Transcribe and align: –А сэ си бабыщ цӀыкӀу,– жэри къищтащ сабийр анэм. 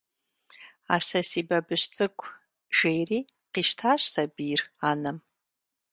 –А 0.93 0.97
сэ 1.07 1.21
си 1.29 1.41
бабыщ 1.49 1.83
цӀыкӀу,– 1.95 2.29
жэри 2.77 3.19
къищтащ 3.53 4.01
сабийр 4.13 4.61
анэм. 4.89 5.17